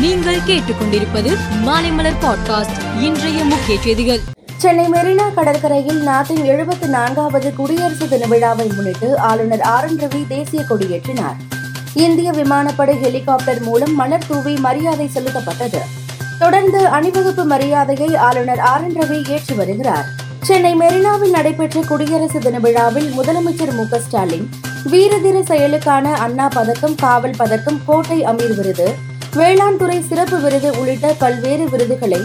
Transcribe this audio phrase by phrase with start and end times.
[0.00, 1.30] நீங்கள் கேட்டுக்கொண்டிருப்பது
[1.64, 4.20] மாலைமலர் பாட்காஸ்ட் இன்றைய முக்கிய செய்திகள்.
[4.56, 10.64] சென்னை மெரினா கடற்கரையில் நாட்டின் எழுபத்தி நான்காவது குடியரசு தின விழாவை முன்னிட்டு ஆளுநர் ஆர் என் ரவி தேசிய
[10.68, 11.34] கொடியேற்றினார்.
[11.94, 15.82] இந்திய விமானப்படை ஹெலிகாப்டர் மூலம் மலர் தூவி மரியாதை செலுத்தப்பட்டது.
[16.38, 20.04] தொடர்ந்து அணிவகுப்பு மரியாதையை ஆளுநர் ஆர் என் ரவி ஏற்றி வருகிறார்.
[20.40, 24.48] சென்னை மெரினாவில் நடைபெற்ற குடியரசு தின விழாவில் முதலமைச்சர் மு ஸ்டாலின்
[24.84, 29.08] வீரதீர செயலுக்கான அண்ணா பதக்கம் காவல் பதக்கம் கோட்டை அமீர் விருது
[29.38, 32.18] வேளாண் துறை சிறப்பு விருது உள்ளிட்ட பல்வேறு விருதுகளை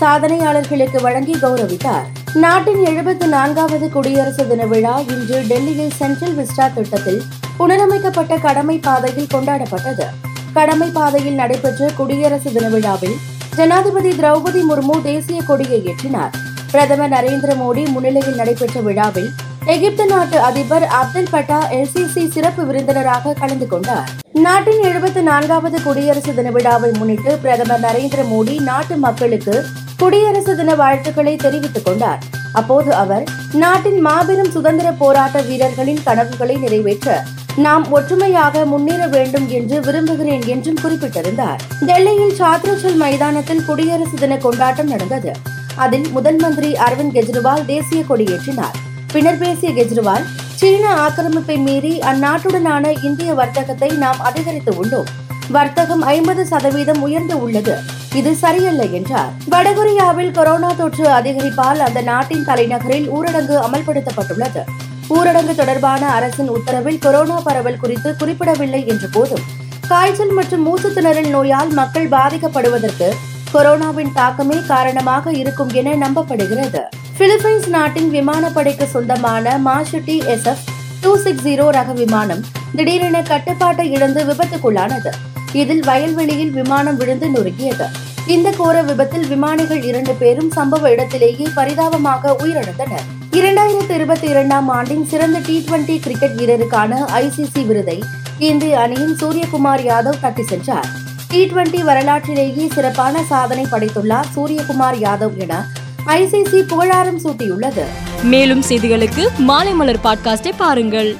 [0.00, 2.04] சாதனையாளர்களுக்கு வழங்கி கௌரவித்தார்.
[2.34, 7.22] நாட்டின் எழுபத்தி நான்காவது குடியரசு தின விழா இன்று டெல்லியில் சென்ட்ரல் விஸ்டா திட்டத்தில்
[7.58, 10.06] புனரமைக்கப்பட்ட கடமை பாதையில் கொண்டாடப்பட்டது.
[10.52, 13.16] கடமை பாதையில் நடைபெற்ற குடியரசு தின விழாவில்
[13.56, 16.34] ஜனாதிபதி திரௌபதி முர்மு தேசிய கொடியை ஏற்றினார்.
[16.70, 19.30] பிரதமர் நரேந்திர மோடி முன்னிலையில் நடைபெற்ற விழாவில்
[19.66, 24.08] எகிப்து நாட்டு அதிபர் அப்துல் பட்டா எல்சிசி சிறப்பு விருந்தினராக கலந்து கொண்டார்.
[24.32, 29.64] நாட்டின் எழுபத்தி நான்காவது குடியரசு தின விழாவை முன்னிட்டு பிரதமர் நரேந்திர மோடி நாட்டு மக்களுக்கு
[29.98, 32.18] குடியரசு தின வாழ்த்துக்களை தெரிவித்துக் கொண்டார்.
[32.52, 37.22] அப்போது அவர் நாட்டின் மாபெரும் சுதந்திர போராட்ட வீரர்களின் கனவுகளை நிறைவேற்ற
[37.56, 41.60] நாம் ஒற்றுமையாக முன்னேற வேண்டும் என்று விரும்புகிறேன் என்றும் குறிப்பிட்டிருந்தார்.
[41.86, 45.32] டெல்லியில் சாத்ரச்சல் மைதானத்தில் குடியரசு தின கொண்டாட்டம் நடந்தது.
[45.76, 48.90] அதில் முதல் மந்திரி அரவிந்த் கெஜ்ரிவால் தேசிய கொடியேற்றினார்.
[49.12, 50.24] பின்னர் பேசிய கெஜ்ரிவால்
[50.54, 55.08] சீன ஆக்கிரமிப்பை மீறி அந்நாட்டுடனான இந்திய வர்த்தகத்தை நாம் அதிகரித்து உள்ளோம்.
[55.48, 57.78] வர்த்தகம் ஐம்பது சதவீதம் உயர்ந்து உள்ளது.
[58.14, 59.32] இது சரியல்ல என்றார்.
[59.50, 64.62] வடகொரியாவில் கொரோனா தொற்று அதிகரிப்பால் அந்த நாட்டின் தலைநகரில் ஊரடங்கு அமல்படுத்தப்பட்டுள்ளது.
[65.10, 69.44] ஊரடங்கு தொடர்பான அரசின் உத்தரவில் கொரோனா பரவல் குறித்து குறிப்பிடவில்லை என்ற போதும்
[69.88, 73.08] காய்ச்சல் மற்றும் மூச்சு திணறல் நோயால் மக்கள் பாதிக்கப்படுவதற்கு
[73.54, 76.82] கொரோனாவின் தாக்கமே காரணமாக இருக்கும் என நம்பப்படுகிறது.
[77.18, 80.64] பிலிப்பைன்ஸ் நாட்டின் விமானப்படைக்கு சொந்தமான Marchetti SF
[81.00, 82.42] two six zero ரக விமானம்
[82.76, 85.10] திடீரென கட்டுப்பாட்டை இழந்து விபத்துக்குள்ளானது.
[85.52, 87.86] இதில் வயல்வெளியில் விமானம் விழுந்து நொறுக்கியது.
[88.26, 93.06] இந்த கோர விபத்தில் விமானிகள் இரண்டு பேரும் சம்பவ இடத்திலேயே பரிதாபமாக உயிரிழந்தனர்.
[93.32, 98.02] இரண்டாயிரத்தி இருபத்தி இரண்டாம் ஆண்டின் சிறந்த டி டுவெண்டி கிரிக்கெட் வீரருக்கான ஐசிசி விருதை
[98.38, 100.90] இந்திய அணியின் சூரியகுமார் யாதவ் தட்டி சென்றார்.
[101.32, 105.66] டி டுவெண்டி வரலாற்றிலேயே சிறப்பான சாதனை படைத்துள்ளார் சூரியகுமார் யாதவ் என
[106.06, 107.84] ஐசிசி புகழாரம் சூட்டியுள்ளது.
[108.22, 111.16] மேலும் செய்திகளுக்கு மாலைமலர் பாட்காஸ்டை பாருங்கள்.